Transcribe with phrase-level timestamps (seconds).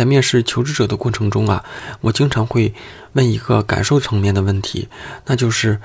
[0.00, 1.62] 在面试求职者的过程中啊，
[2.00, 2.72] 我经常会
[3.12, 4.88] 问一个感受层面的问题，
[5.26, 5.78] 那就是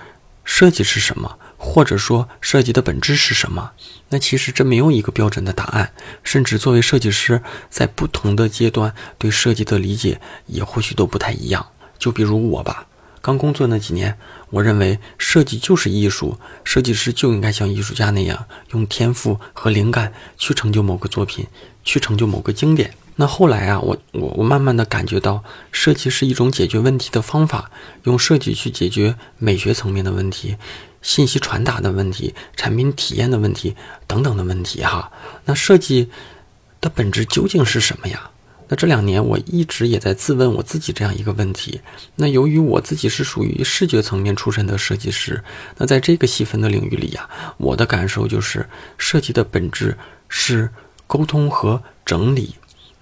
[0.46, 3.72] 设计是什么，或者说设计的本质是什么？
[4.12, 5.92] 那其实这没有一个标准的答案，
[6.24, 11.68] 甚至作为设计师，在不同的阶段对设计的理解也或许都不太一样。
[12.00, 12.88] 就比如我吧，
[13.22, 14.18] 刚工作那几年，
[14.50, 21.46] 我认为设计就是艺术，设计师就应该像艺术家那样，用天赋和灵感去成就某个作品，
[21.84, 22.94] 去成就某个经典。
[23.18, 27.72] 那后来啊，我我我慢慢的感觉到，设计是一种解决问题的方法，
[28.04, 30.58] 用设计去解决美学层面的问题、
[31.02, 33.76] 信息传达的问题、产品体验的问题
[34.06, 35.12] 等等的问题哈。
[35.46, 36.10] 那设计
[36.82, 38.30] 的本质究竟是什么呀？
[38.68, 41.80] 那这两年我一直也在自问我自己这样一个问题。
[42.16, 45.42] 那由于我自己是属于视觉层面出身的设计师，
[45.78, 49.96] 那在这个细分的领域里呀，我的感受就是，设计的本质
[50.28, 50.70] 是
[51.08, 52.56] 沟通和整理。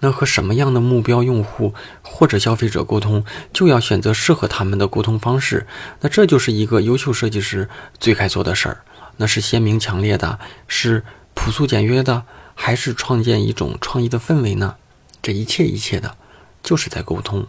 [0.04, 1.72] 那和什么样的目标用户
[2.02, 5.66] 或者消费者沟通，就要选择适合他们的沟通方式。
[6.02, 8.82] 那这就是一个优秀设计师最该做的事儿。
[9.16, 10.38] 那是鲜明强烈的，
[10.68, 12.24] 是朴素简约的，
[12.54, 14.74] 还是创建一种创意的氛围呢？
[15.22, 16.18] 这一切一切的，
[16.62, 17.46] 就是在沟通。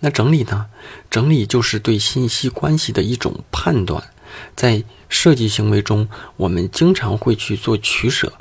[0.00, 0.66] 那整理呢？
[1.08, 4.02] 整理就是对信息关系的一种判断。
[4.56, 8.32] 在设计行为中，我们经常会去做取舍。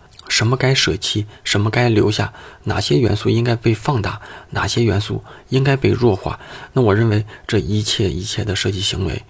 [0.42, 6.40] 什么该舍弃，什么该留下，哪些元素应该被放大，哪些元素应该被弱化？
[6.74, 9.22] 那我认为这一切一切的设计行为，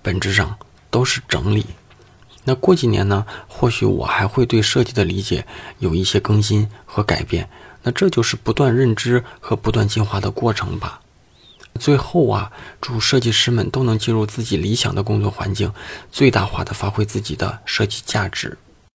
[0.00, 0.56] 本质上
[0.88, 1.66] 都是整理。
[2.44, 3.26] 那过几年呢？
[3.46, 5.46] 或许我还会对设计的理解
[5.80, 7.50] 有一些更新和改变。
[7.82, 11.02] 那这就是不断认知和不断进化的过程吧。
[11.78, 15.70] 最后啊，祝设计师们都能进入自己理想的工作环境，
[16.10, 18.56] 最大化的发挥自己的设计价值。